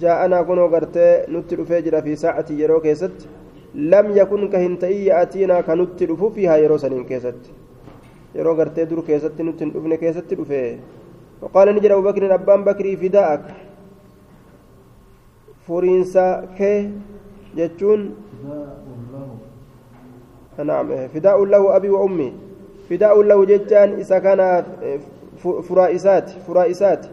[0.00, 3.28] جاءنا كنو قرتي نتر فجر في ساعة يرو كيست
[3.74, 7.42] لم يكن كهنتئي يأتينا كنتر فيها يرو سنين كيست.
[8.34, 10.78] يرو قرتي در كيست نتر ابن كيست رفيه
[11.42, 13.44] وقال نجر أبو بكر أبان بكري فداءك
[15.70, 16.90] furiinsa kee
[17.56, 18.02] jechuun
[20.60, 22.32] نعم فداء له أبي وأمي
[22.90, 24.64] فداء له جتان إذا كان
[25.40, 27.06] فرائسات فرائسات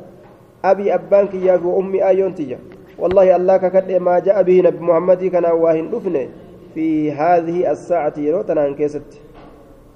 [0.65, 2.59] أبي أبانك يا وأمي آيون تيا
[2.99, 6.27] والله الله ككد ما جاء به نبي محمد كان واهن دفنه
[6.75, 9.09] في هذه الساعة يروتنا انكست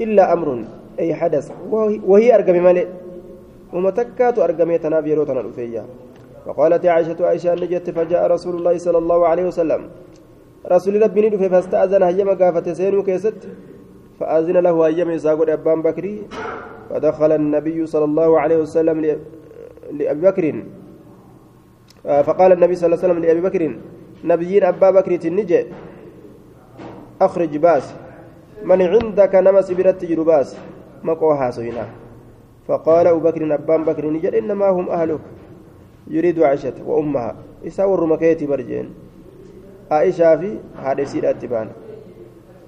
[0.02, 0.64] إلا أمر
[1.02, 1.52] أي حدث.
[2.12, 2.88] وهي أرقم ملئ
[3.74, 5.84] ومتكات أرقمي تناب يروتنا الأفيا
[6.48, 9.82] وقالت عائشة عائشة نجت فجاء رسول الله صلى الله عليه وسلم.
[10.74, 13.42] رسول ربي ندفه فاستأذن هيما قافة سينو كيست.
[14.20, 16.16] فأذن له أيام يساقون أبان بكري.
[16.90, 18.98] فدخل النبي صلى الله عليه وسلم
[19.98, 20.46] لأبي بكر.
[22.28, 23.62] فقال النبي صلى الله عليه وسلم لأبي بكر
[24.24, 25.66] نبيين أبا بكر تنجي.
[27.22, 27.86] أخرج باس.
[28.70, 30.50] من عندك نمس برت جرباس
[31.04, 31.86] مقوها سينا
[32.68, 35.20] فقال أبو بكر أبان بكر نجد إنما هم أهلك.
[36.08, 37.36] يريد عائشة وأمها.
[37.68, 38.90] إساور مكيتي برجين.
[39.92, 41.72] عائشة في هذا سيرة تبانا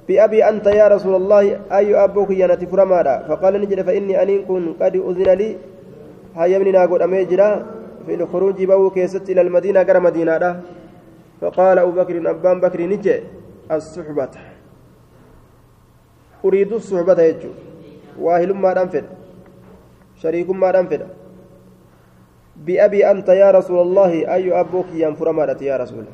[0.08, 4.96] بأبي أنت يا رسول الله أي أبوك ينتي فرمادا؟ فقال نجد فإني أن كن قد
[4.96, 5.58] أذن لي.
[6.36, 7.66] هيمني ناقود أميجرا
[8.06, 10.62] في الخروج بو كيست إلى المدينة قرى مدينة دا.
[11.42, 13.16] فقال أبو بكر أبان بكر نجي
[13.72, 14.34] الصحبة.
[16.46, 17.50] أريد الصحبة يجو.
[18.20, 19.06] واهل ما أنفد
[20.22, 21.02] شريك ما أنفد
[22.66, 26.06] بأبي أنت يا رسول الله أي أبوك ينفر مالت يا رسول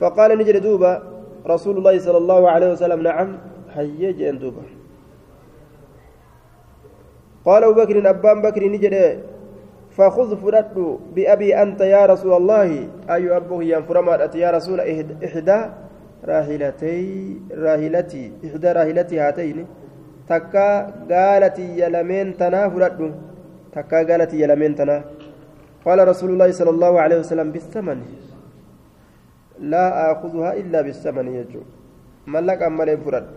[0.00, 1.02] فقال نجد دوبا
[1.46, 3.28] رسول الله صلى الله عليه وسلم نعم
[3.74, 4.62] حيج دوبا
[7.44, 9.20] قال أبو بكر أبان بكر نجد
[9.96, 14.80] فخذ فرد بأبي أنت يا رسول الله أي أبوك ينفر مالت يا رسول
[15.24, 15.60] إحدى
[16.24, 19.66] راهلتي راهلتي إحدى راهلتي هاتين
[20.30, 20.68] تكا
[21.10, 23.00] قالت يلمين تنا فرد
[23.74, 24.96] تكا قالت يلمين تنا
[25.86, 28.00] قال رسول الله صلى الله عليه وسلم بالثمن
[29.60, 31.64] laa aakuduhaa illaa bisamani jechuu
[32.34, 33.32] mallaqaan malee fudhadha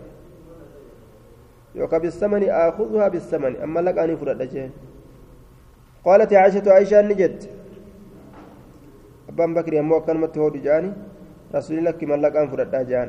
[1.80, 4.70] yookaan bisamani aakuduhaa bisamani amma mallaqaanii fudhadha jee
[6.06, 7.40] قالت عائشة عائشة نجت
[9.32, 10.90] أبان بكر يمو كلمة هو جاني
[11.56, 13.08] رسول الله كما لقان فردا جان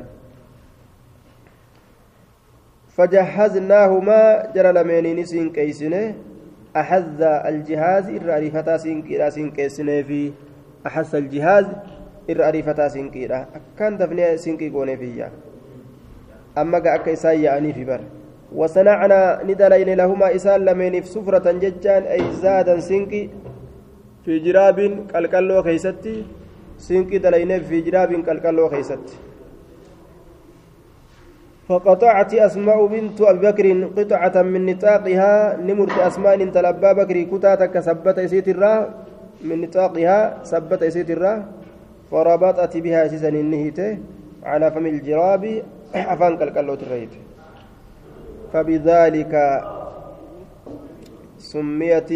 [2.96, 6.14] فجهزناهما جرى لمينين سين كيسنه
[6.76, 10.32] أحز الجهاز الرأريفتا سين كيرا سين كيسنه في
[10.86, 11.66] أحس الجهاز
[12.30, 13.46] الرأريفتا سين كيرا
[13.78, 15.30] كان دفني سين كي قوني فيها.
[16.58, 18.00] أما قا إسان يعني في بر.
[18.54, 23.30] وصنعنا ندلين لهما إسان لمين في سفرة ججان أي زادا سينكي
[24.24, 24.78] في جراب
[25.14, 26.24] قلقلو كيستي
[26.78, 29.16] سينكي دلين في جراب قلقلو كيستي
[31.68, 33.66] فقطعت أسماء بنت أبي بكر
[33.98, 38.80] قطعة من نطاقها نمرت أسماء تلبى بكر كتاتك سبت يسيت الراه
[39.42, 41.44] من نطاقها سبت يسيت الراه
[42.10, 43.98] فربطت بها سيسن النهيته
[44.46, 45.62] على فم الجراب
[45.94, 47.12] أفان قلقلو تريت
[48.52, 49.34] فبذلك
[51.38, 52.10] سميت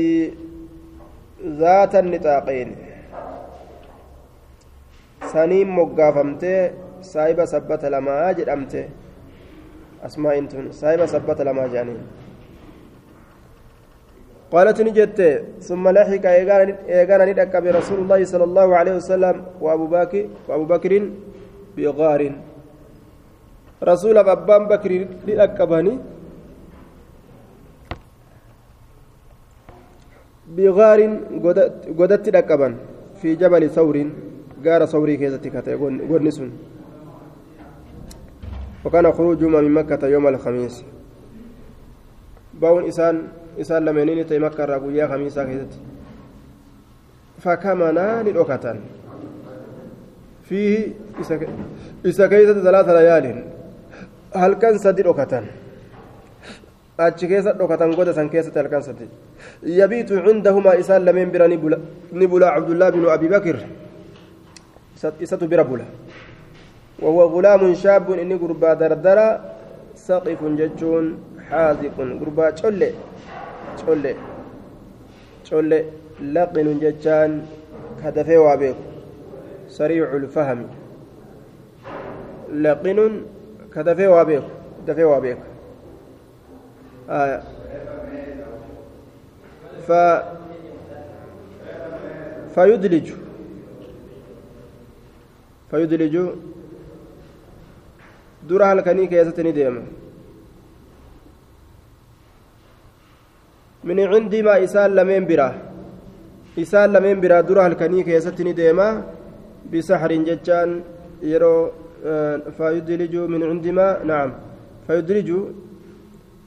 [1.60, 2.68] ذات النطاقين.
[5.32, 6.70] سنين مقافمته
[7.02, 8.84] سايبة سبت لما جدمته
[10.06, 12.00] أسماء تون سايبة سبت لما جانين
[14.52, 15.20] قالت نجت
[15.68, 20.92] ثم لحق إيغانا ندك برسول الله صلى الله عليه وسلم وأبو بكر وأبو بكر
[21.76, 22.22] بغار.
[23.90, 24.92] رسول أبان بكر
[25.28, 25.94] ندكبني
[30.56, 31.00] بغار
[31.98, 32.68] قدت دكبا
[33.20, 33.96] في جبل ثور
[34.64, 35.74] غار ثوري كيزتي كتي
[36.10, 36.50] غنسون
[38.84, 40.84] وكان خروجهما من مكة يوم الخميس
[42.54, 43.22] باون إسان
[43.60, 45.78] إسان لمنين تي مكة راقويا خميسا كيزتي
[47.38, 48.80] فكمنا للأكتان
[50.44, 50.88] فيه
[52.06, 53.44] إسا كيزة ثلاث ليال
[54.36, 55.46] هل كان أكتان
[57.00, 59.06] achi keessa dhokatan goda san keessatti halkan sadi
[59.80, 63.56] yabiitu cindahumaa isaan lameen bira ni bula cabdullaa binu abi bakir
[65.24, 65.86] isatu bira bula
[67.02, 69.28] وهو غلام شاب إني قربا دردرة
[69.94, 71.04] سقف ججون
[71.50, 72.90] حاذق قربا تشولي
[73.76, 74.14] تشولي
[75.44, 75.84] تشولي
[76.34, 77.46] لقن ججان
[78.04, 78.76] كدفي وابيك
[79.68, 80.60] سريع الفهم.
[82.52, 82.98] لقن
[83.74, 84.42] كدفي وابيك
[84.86, 85.38] دفي وابيك.
[87.10, 87.42] آية
[89.86, 89.92] ف
[92.54, 93.10] فيدلج
[95.70, 96.14] فيدلج
[98.48, 99.82] ni deema
[103.84, 105.54] min cindii maa isaan lameen biraa
[106.56, 108.86] isaan lameen biraa dura halkanii keessatti ni deema
[109.70, 110.70] bisaxrin jechaan
[111.32, 111.60] yeroo
[112.58, 114.30] fayudliju min cindi maa nacam
[114.86, 115.40] fayudliju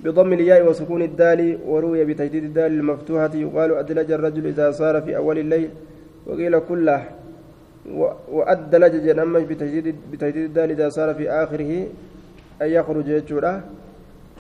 [0.03, 5.37] بضم الياء وسكون الدال وروي بتجديد الدال المفتوحة يقال أدلج الرجل إذا صار في أول
[5.39, 5.69] الليل
[6.27, 7.01] وقيل كله
[7.85, 11.71] وأدلج جنمش بتجديد بتجديد إذا صار في آخره
[12.61, 13.53] أن يخرج يجورا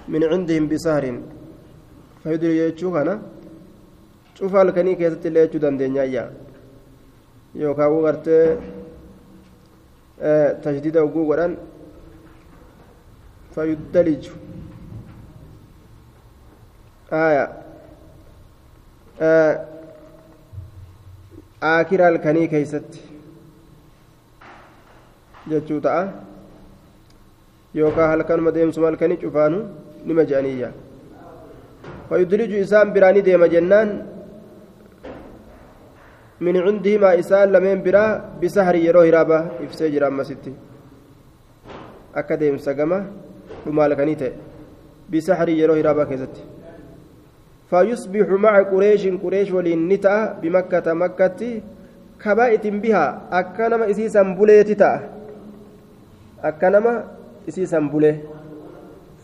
[0.07, 1.05] من عندهم بسهر
[2.23, 3.15] فيدري يجوهنا
[4.39, 4.95] شوف illee
[5.45, 6.23] jechuu dandeenyaayya
[7.55, 8.57] yookaan gartee
[10.63, 11.53] tajdida oguu godhan
[13.55, 14.33] fayuddaliju
[17.21, 17.45] aya
[21.71, 23.12] aakira halkanii keeysatti
[25.50, 26.02] jechuu ta'a
[27.74, 29.58] yookaan halkanuma deemsuma halkanii cufaanu
[30.06, 30.70] nima je'aniyya
[32.08, 33.88] fayudriju isaan biraani deema jennaan
[36.40, 40.52] min cindihimaa isaan lameen biraa bisahri yeroo hiraaba ibsee jira ammasitti
[42.20, 43.00] akka deemsa gama
[43.64, 44.32] dhuma halkanii ta'e
[45.10, 46.44] bisahri yeroo hiraabaa keessatti
[47.70, 51.40] فيصبح مع قريش قريش ولين نتا بمكة مكة
[52.24, 54.22] كبائت بها أكنما إسيسا
[56.43, 56.93] akka nama
[57.47, 58.11] isiisan bule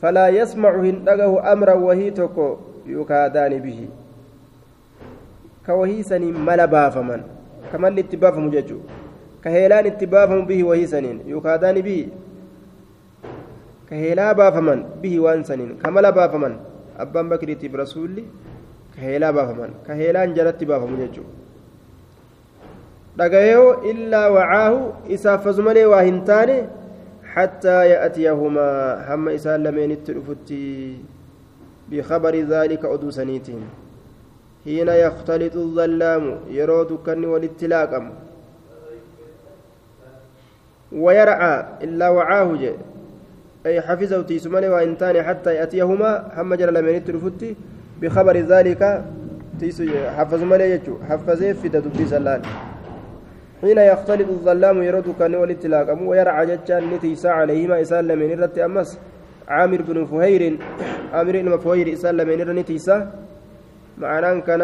[0.02, 2.46] falaa yasmacu hin dhagahu amran wahii tokko
[2.88, 3.90] yookaa daani bihi.
[5.66, 7.24] Ka wahii saniin mala baafaman
[7.72, 8.80] ka malli itti baafamu jechu
[9.44, 12.06] ka heelaan itti baafamu bihi wahii saniin yookaa daani bihi.
[13.90, 16.56] Ka heelaa baafaman bihi waan saniin ka mala baafaman
[17.04, 18.24] abbaan bakriitiif rasuulli
[18.96, 21.24] ka heelaa baafaman ka heelaan jalatti baafamu jechu
[23.18, 24.82] dhagaheo illaa wacaahu
[25.16, 26.58] isaaffazu malee waa hin taane
[27.34, 28.70] حتى يأتيهما
[29.14, 30.98] هم إسان لمن التلفتي
[31.92, 33.62] بخبر ذلك أدو سنيتين.
[34.66, 38.06] حين يختلط الظلام يرود كن والاتلاقم.
[40.92, 42.74] ويرعى إلا وعاه جي
[43.66, 47.56] أي حفظه تيسمني وإن تاني حتى يأتيهما هم جل من الترفتي
[48.02, 48.82] بخبر ذلك
[49.60, 49.86] تيسو
[50.18, 52.42] حفظ ملي يجو حفظه في دبي زلال
[53.62, 58.90] حين يختلط الظلام يرد كان والاتلاق ويرعى جتان نتيسا عليهما إسال من الرت أمس
[59.56, 60.44] عامر بن فهير
[61.14, 62.96] عامر بن فهير إسال من الرنتيسا
[64.04, 64.64] معناه كان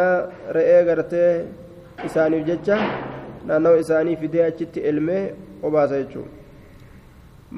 [0.58, 1.26] رئي غرتي
[2.06, 2.82] إساني جتان
[3.48, 5.24] naannoo isaanii fidee achitti elmee
[5.68, 6.32] obaasa jechuudha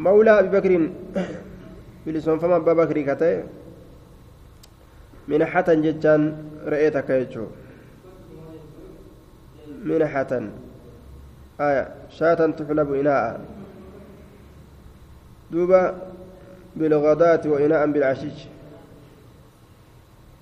[0.06, 0.86] mawlaa abibakriin
[2.06, 3.38] bilisoonfama abbaa bakrii ka ta'e
[5.34, 6.26] minhatan jechaan
[6.74, 7.56] re'ee takka jechuudha
[9.92, 10.67] minhatan aya
[12.10, 13.38] shaatan tuxlabu inaa'a
[15.52, 15.96] duuba
[16.76, 18.48] bilghadaati wa inaa'an bilcashish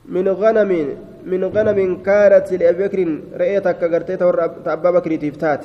[0.05, 0.71] من غنم
[1.25, 2.99] من غنم كانت لأبي بكر
[3.41, 5.63] رأيتك قرتي أبا بكر تفتات.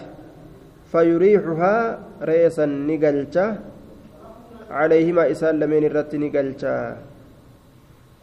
[0.92, 3.46] فيريحها رئيسا نقلتا
[4.70, 6.76] عليهما إسان لمن الرت نقلتا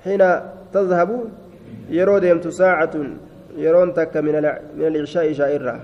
[0.03, 0.21] حين
[0.73, 1.09] تذهب
[1.89, 2.95] يرو ديمت ساعة
[3.57, 4.35] يرون تك من
[4.89, 5.75] العشاء شائرة.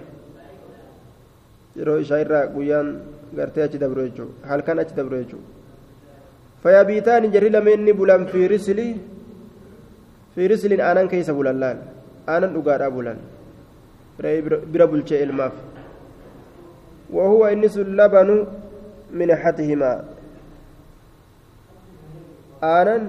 [1.78, 2.90] yeroo ishaa irraa guyyaan
[3.38, 5.50] gartee achi dabru jechuudha halkan achi dabru jechuudha
[6.64, 8.88] fayyabiitaan jarri lameen ni bulan fiirisili
[10.36, 11.78] fiirisiliin aanan keessa bulan laal?
[12.28, 13.18] Aanan dhugaadhaa bulan?
[14.72, 15.54] Bira bulchee ilmaaf.
[17.16, 18.36] Wahuwa inni sun labanu
[19.12, 19.98] min hatihimaa.
[22.62, 23.04] Aanan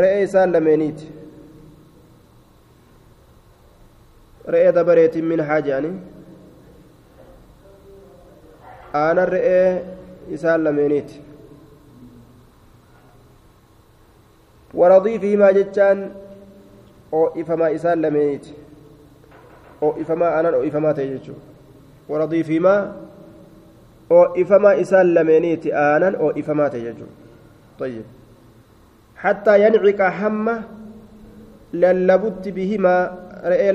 [0.00, 1.06] re'ee isaan lameeniiti
[4.48, 5.92] re'ee dabareetiin min haa jedhani
[9.02, 9.84] aanan re'ee
[10.38, 11.24] isaan lameeniiti.
[17.74, 18.46] إسان لميت
[19.82, 21.32] أو إفما أنا أو إفما تيجو
[22.08, 22.92] ورضيفهما
[24.10, 27.06] أو إفما إسان لمينيت آنا أو إفما تيجو
[27.78, 28.02] طيب
[29.16, 30.62] حتى ينعك حمة
[31.74, 33.72] للبت بهما رأي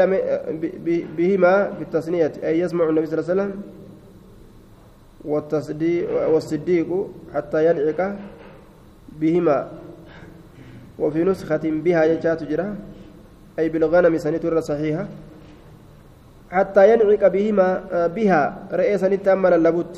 [1.18, 2.32] بهما بالتصنية.
[2.44, 3.52] أي يسمع النبي صلى الله عليه وسلم
[6.34, 6.90] والصديق
[7.34, 8.16] حتى ينعك
[9.20, 9.58] بهما.
[11.00, 12.76] وفي نسخة بها يجات جرا.
[13.60, 15.06] أي بالغنم سنتر صحيحة.
[16.52, 17.68] حتى ينعق بهما
[18.16, 18.42] بها.
[18.74, 19.96] رئيسا نتأمل اللبوت.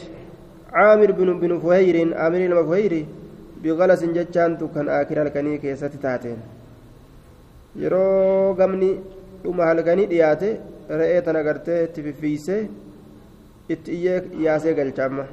[0.73, 3.05] عامر بن بن فهير عامر المفهير
[3.63, 6.39] بغلس ججان كان آكل الكني كيسة تاتين
[7.75, 8.99] yeroo gamni
[9.43, 10.49] dhuma halkanii dhiyaate
[11.01, 12.63] re'ee tana gartee itti fiffiisee
[13.69, 15.25] itti iyyee yaasee galchaamma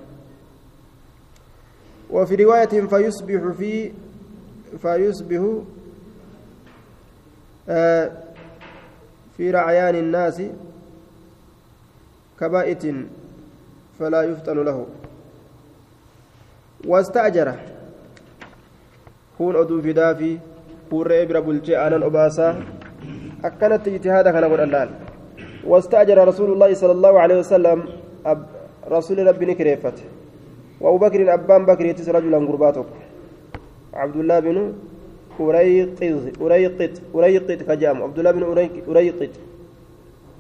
[2.11, 3.93] وفي رواية فيصبح في
[4.83, 5.41] فيصبح
[9.37, 10.43] في رعيان الناس
[12.41, 12.83] كبائت
[13.99, 14.87] فلا يفتن له
[16.87, 17.55] واستأجر
[19.39, 20.39] كون أدو في دافي
[20.91, 22.65] كون رئيب بلجي آنان أباسا
[23.45, 24.89] أكنت اجتهادا كان اللال
[25.67, 27.79] واستأجر رسول الله صلى الله عليه وسلم
[28.27, 28.47] أب
[28.91, 29.99] رسول ربي نكريفت.
[30.81, 32.87] وأبو بكر أبان بكر يتس رجلا قرباتك.
[33.95, 34.57] عبد الله بن
[35.41, 36.03] أريقط
[36.43, 38.43] أريقط أريقط كجام عبد الله بن
[38.91, 39.33] أريقط.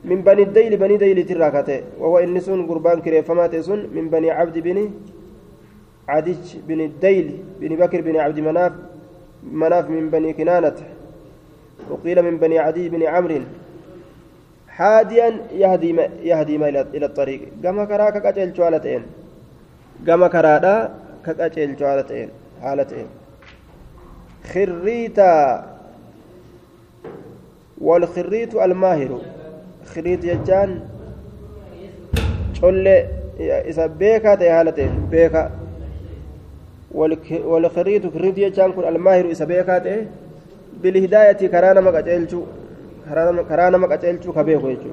[0.04, 1.80] من بني الديل بني ديل تراكته.
[2.00, 4.90] وهو إنسون قربان كريفمات سن من بني عبد بن
[6.08, 7.26] عدج بن الديل
[7.60, 8.72] بن بكر بن عبد مناف
[9.52, 10.78] مناف من بني كنانة.
[11.90, 13.40] وقيل من بني عدي بن عمرو
[14.68, 17.40] حاديا يهدي ما يهدي ما إلى الطريق.
[17.62, 19.02] كما كراك كأجل شوالتين
[20.06, 20.94] كما كرادا
[21.26, 22.28] كأجل شوالتين
[22.62, 23.06] حالتين.
[24.52, 25.66] خريتا
[27.78, 29.20] والخريت الماهر.
[29.94, 30.80] خريت يجان
[32.62, 32.88] قل
[33.40, 35.50] إذا بيكا تهالته بيكا.
[37.30, 40.06] والخريت خريت يجان كن الماهر إذا بيكا ته
[40.82, 42.40] بالهداية كرانا مقاتلشو
[43.48, 44.92] كرانا مقاتلشو كبيكو يجو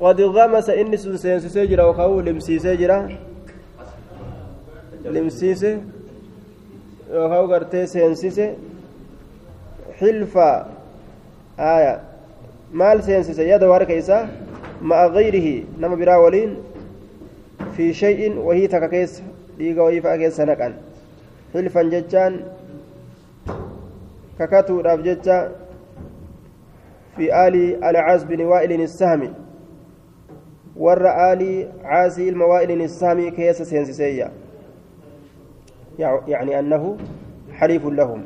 [0.00, 2.98] قد غمس إني سنسينسي سيجرا وخاو لمسي سيجرا
[5.04, 5.72] لمسيسي
[7.14, 8.46] yookaan gartee seensise
[9.98, 10.68] xilfa
[11.58, 12.00] aya
[12.72, 14.28] maal seensise yada harka isaa
[14.80, 16.56] ma'a gayrihi nama biraa waliin
[17.76, 19.22] fi shay'in wahii takka keessa
[19.58, 20.72] dhiiga wahii fa'a keessa naqan
[21.52, 22.32] xilfan jechaan
[24.38, 25.66] kakatuudhaaf jecha
[27.16, 29.32] في آل العاص بن وائل السهمي
[30.76, 34.32] ور آل عاصي الموائل السهمي كيس سينسيسيا
[36.28, 36.96] يعني أنه
[37.52, 38.22] حليف لهم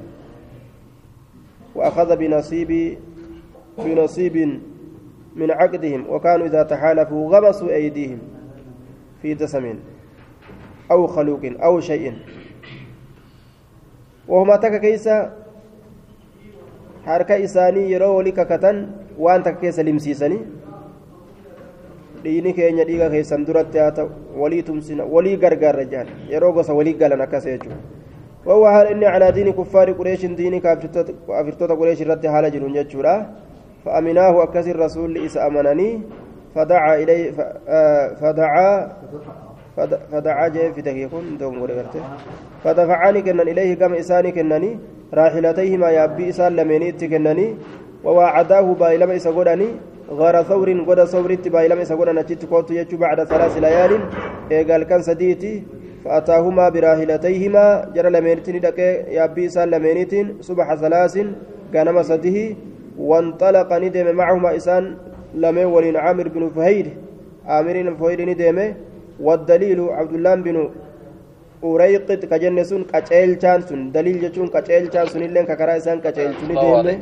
[1.74, 2.98] وأخذ بنصيب
[3.78, 4.61] بنصيب
[5.36, 8.18] من عقدهم وكانوا إذا تحالفوا غمسوا أيديهم
[9.22, 9.78] في دسم
[10.90, 12.14] أو خلوق أو شيء
[14.28, 15.39] وهما تكا كيسا
[17.07, 18.64] حركة إساني يرو لككة
[19.18, 20.38] وأنت كيسا لمسيسني
[22.20, 26.92] dhiini keenya dhiiga keessan duratti haa ta'u walii tumsina walii gargaarra jaan yeroo gosa walii
[27.01, 27.80] galan akkas jechuudha
[28.46, 33.14] وهو هل إني على دين كفار قريش ديني كافرتوتا قريش رد حال جنون جتشورا
[33.84, 36.01] فأمناه أكس الرسول إس أمنني
[36.55, 37.30] فدعا إليه
[38.20, 38.92] فدعا
[40.12, 41.66] فدعا جاء في دقيقون دوم
[42.64, 44.78] فدفعني كنن إليه كم إساني كنني
[45.14, 47.47] راحلتيهما يا أبي إسان لميني كنني
[48.05, 49.31] ووعداه بايلما إسا
[50.18, 53.93] غار ثور قد ثورت بايلما إسا قدني نجت بعد ثلاث ليال
[54.53, 55.62] إيقال كان سديتي
[56.05, 57.64] فأتاهما براهلتيهما
[57.95, 61.14] جرى لمينتين دكي يابي سال لمينتين صبح ثلاث
[61.74, 62.39] غنم سده
[62.99, 64.85] وانطلق ندم معهما إسان
[65.35, 66.87] لمن ولين عامر بن فهيد.
[67.47, 68.59] عامر بن فهيد ندم
[69.27, 70.57] والدليل عبد الله بن
[71.62, 76.45] ureyqit ka jenne sun qaceelchaan sun daliil jechuun qaceelchaan sun illeen ka karaa isaan qaceelchu
[76.49, 76.95] ni deemne